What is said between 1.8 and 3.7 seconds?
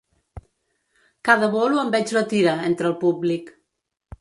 en veig la tira, entre el públic.